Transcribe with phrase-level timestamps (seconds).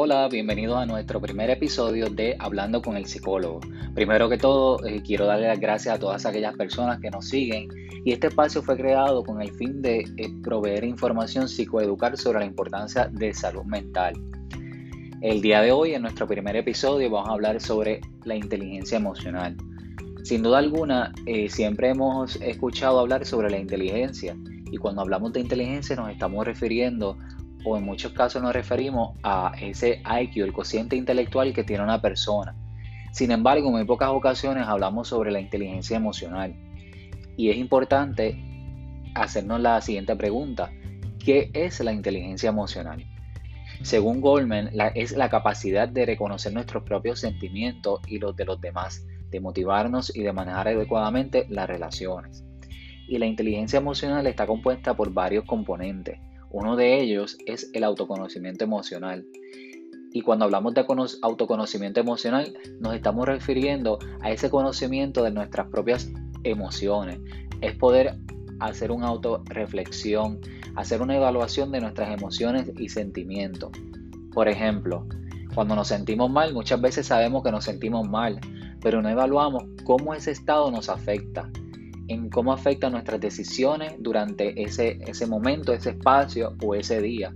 [0.00, 3.58] Hola, bienvenidos a nuestro primer episodio de Hablando con el psicólogo.
[3.96, 7.68] Primero que todo, eh, quiero darle las gracias a todas aquellas personas que nos siguen
[8.04, 12.44] y este espacio fue creado con el fin de eh, proveer información psicoeducar sobre la
[12.44, 14.14] importancia de salud mental.
[15.20, 19.56] El día de hoy, en nuestro primer episodio, vamos a hablar sobre la inteligencia emocional.
[20.22, 24.36] Sin duda alguna, eh, siempre hemos escuchado hablar sobre la inteligencia
[24.70, 27.18] y cuando hablamos de inteligencia nos estamos refiriendo
[27.64, 32.00] o en muchos casos nos referimos a ese IQ, el cociente intelectual que tiene una
[32.00, 32.54] persona.
[33.12, 36.54] Sin embargo, en muy pocas ocasiones hablamos sobre la inteligencia emocional.
[37.36, 38.36] Y es importante
[39.14, 40.70] hacernos la siguiente pregunta.
[41.18, 43.04] ¿Qué es la inteligencia emocional?
[43.82, 49.04] Según Goldman, es la capacidad de reconocer nuestros propios sentimientos y los de los demás,
[49.30, 52.44] de motivarnos y de manejar adecuadamente las relaciones.
[53.08, 56.18] Y la inteligencia emocional está compuesta por varios componentes,
[56.50, 59.26] uno de ellos es el autoconocimiento emocional.
[60.12, 60.84] Y cuando hablamos de
[61.22, 66.10] autoconocimiento emocional, nos estamos refiriendo a ese conocimiento de nuestras propias
[66.44, 67.20] emociones.
[67.60, 68.16] Es poder
[68.60, 70.40] hacer una autorreflexión,
[70.76, 73.70] hacer una evaluación de nuestras emociones y sentimientos.
[74.32, 75.06] Por ejemplo,
[75.54, 78.40] cuando nos sentimos mal, muchas veces sabemos que nos sentimos mal,
[78.80, 81.50] pero no evaluamos cómo ese estado nos afecta
[82.08, 87.32] en cómo afecta nuestras decisiones durante ese, ese momento, ese espacio o ese día.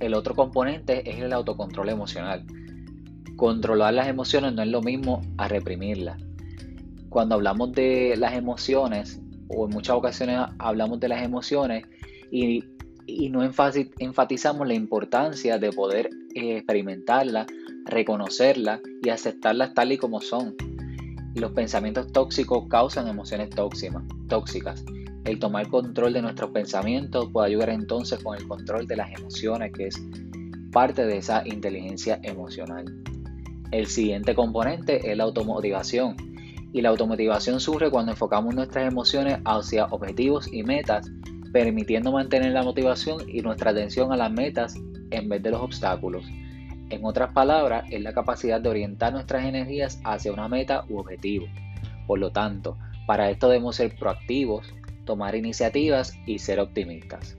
[0.00, 2.44] El otro componente es el autocontrol emocional.
[3.36, 6.22] Controlar las emociones no es lo mismo a reprimirlas.
[7.08, 11.84] Cuando hablamos de las emociones, o en muchas ocasiones hablamos de las emociones
[12.30, 12.64] y,
[13.30, 17.46] no enfatizamos la importancia de poder eh, experimentarlas,
[17.86, 20.54] reconocerlas y aceptarlas tal y como son
[21.38, 23.50] los pensamientos tóxicos causan emociones
[24.28, 24.84] tóxicas.
[25.24, 29.72] El tomar control de nuestros pensamientos puede ayudar entonces con el control de las emociones,
[29.72, 30.02] que es
[30.72, 32.84] parte de esa inteligencia emocional.
[33.70, 36.16] El siguiente componente es la automotivación.
[36.72, 41.10] Y la automotivación surge cuando enfocamos nuestras emociones hacia objetivos y metas,
[41.52, 44.74] permitiendo mantener la motivación y nuestra atención a las metas
[45.10, 46.24] en vez de los obstáculos.
[46.90, 51.46] En otras palabras, es la capacidad de orientar nuestras energías hacia una meta u objetivo.
[52.06, 54.72] Por lo tanto, para esto debemos ser proactivos,
[55.04, 57.36] tomar iniciativas y ser optimistas.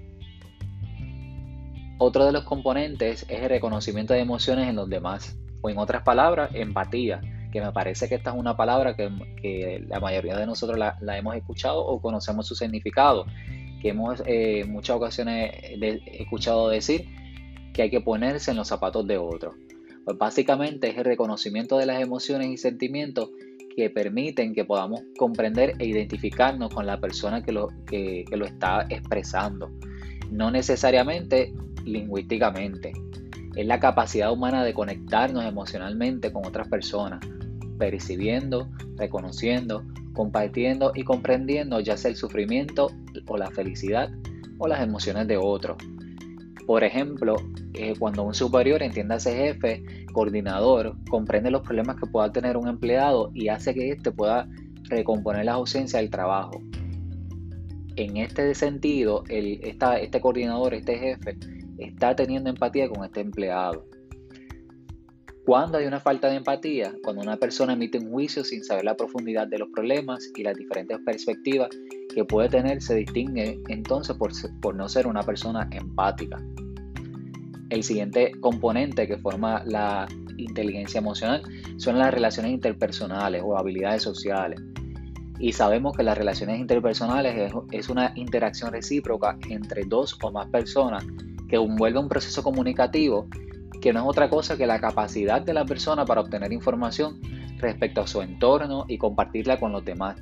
[1.97, 6.03] Otro de los componentes es el reconocimiento de emociones en los demás, o en otras
[6.03, 7.19] palabras, empatía,
[7.51, 11.35] que me parece que esta es una palabra que, la mayoría de nosotros la, hemos
[11.35, 13.25] escuchado o conocemos su significado,
[13.81, 15.51] que hemos en eh, muchas ocasiones
[16.05, 17.18] escuchado decir
[17.79, 19.55] que hay que ponerse en los zapatos de otro.
[20.03, 23.29] Pues básicamente es el reconocimiento de las emociones y sentimientos
[23.73, 28.85] que permiten que podamos comprender e identificarnos con la persona que lo, que, lo está
[28.89, 29.71] expresando.
[30.29, 31.53] No necesariamente
[31.85, 32.91] lingüísticamente.
[33.55, 37.21] Es la capacidad humana de conectarnos emocionalmente con otras personas,
[37.77, 42.91] percibiendo, reconociendo, compartiendo y comprendiendo ya sea el sufrimiento
[43.25, 44.11] o la felicidad
[44.57, 45.77] o las emociones de otros.
[46.69, 47.35] Por ejemplo,
[47.73, 49.81] eh, cuando un superior, entienda ese jefe,
[50.13, 54.47] coordinador, comprende los problemas que pueda tener un empleado y hace que éste pueda
[54.83, 56.61] recomponer la ausencia del trabajo.
[57.95, 61.39] En este sentido, el, este coordinador, este jefe,
[61.79, 63.87] está teniendo empatía con este empleado.
[65.49, 68.95] Cuando hay una falta de empatía, cuando una persona emite un juicio sin saber la
[68.95, 71.69] profundidad de los problemas y las diferentes perspectivas
[72.13, 76.37] que puede tener, se distingue entonces por, no ser una persona empática.
[77.71, 80.07] El siguiente componente que forma la
[80.37, 81.41] inteligencia emocional
[81.77, 84.61] son las relaciones interpersonales o habilidades sociales.
[85.39, 91.03] Y sabemos que las relaciones interpersonales es, una interacción recíproca entre dos o más personas
[91.47, 93.27] que envuelve un proceso comunicativo
[93.81, 97.19] que no es otra cosa que la capacidad de la persona para obtener información
[97.57, 100.17] respecto a su entorno y compartirla con los demás.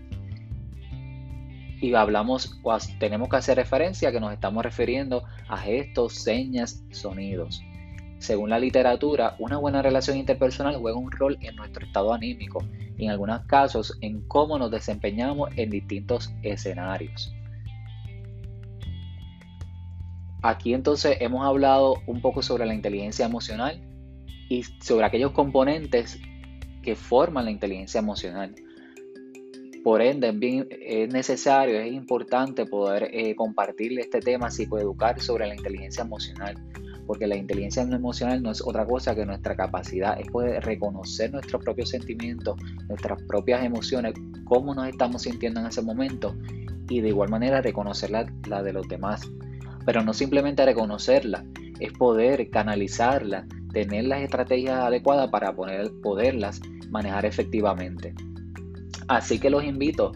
[1.80, 2.60] Y hablamos
[3.00, 7.62] tenemos que hacer referencia que nos estamos refiriendo a gestos, señas, sonidos.
[8.20, 12.64] Según la literatura, una buena relación interpersonal juega un rol en nuestro estado anímico
[12.98, 17.32] y en algunos casos en cómo nos desempeñamos en distintos escenarios.
[20.44, 23.82] Aquí entonces hemos hablado un poco sobre la inteligencia emocional
[24.50, 26.20] y sobre aquellos componentes
[26.84, 28.54] que forman la inteligencia emocional.
[29.84, 36.04] Por ende, es, necesario, es importante poder eh, compartirle este tema psicoeducar sobre la inteligencia
[36.04, 36.56] emocional,
[37.08, 41.64] porque la inteligencia emocional no es otra cosa que nuestra capacidad, es poder reconocer nuestros
[41.64, 42.58] propios sentimientos,
[42.90, 44.14] nuestras propias emociones,
[44.44, 46.36] cómo nos estamos sintiendo en ese momento
[46.90, 49.22] y de igual manera reconocer la de los demás
[49.88, 51.46] pero no simplemente reconocerla,
[51.80, 58.14] es poder canalizarlas, tener las estrategias adecuadas para poderlas manejar efectivamente.
[59.08, 60.12] Así que los invito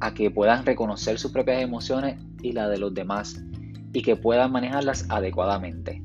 [0.00, 3.44] a que puedan reconocer sus propias emociones y las de los demás
[3.92, 6.02] y que puedan manejarlas adecuadamente.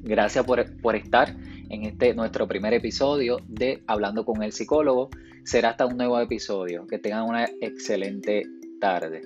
[0.00, 1.36] Gracias por, por estar
[1.68, 5.10] en este nuestro primer episodio de Hablando con el psicólogo.
[5.44, 6.88] Será hasta un nuevo episodio.
[6.88, 8.42] Que tengan una excelente
[8.80, 9.22] tarde.